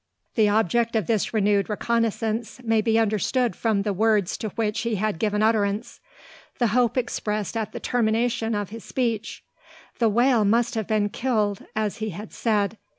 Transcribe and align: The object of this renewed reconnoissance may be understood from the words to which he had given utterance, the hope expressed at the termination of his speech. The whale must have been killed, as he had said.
The 0.33 0.49
object 0.49 0.95
of 0.95 1.05
this 1.05 1.31
renewed 1.31 1.69
reconnoissance 1.69 2.59
may 2.63 2.81
be 2.81 2.97
understood 2.97 3.55
from 3.55 3.83
the 3.83 3.93
words 3.93 4.35
to 4.37 4.47
which 4.55 4.79
he 4.79 4.95
had 4.95 5.19
given 5.19 5.43
utterance, 5.43 5.99
the 6.57 6.69
hope 6.73 6.97
expressed 6.97 7.55
at 7.55 7.71
the 7.71 7.79
termination 7.79 8.55
of 8.55 8.71
his 8.71 8.83
speech. 8.83 9.43
The 9.99 10.09
whale 10.09 10.43
must 10.43 10.73
have 10.73 10.87
been 10.87 11.09
killed, 11.09 11.63
as 11.75 11.97
he 11.97 12.09
had 12.09 12.33
said. 12.33 12.79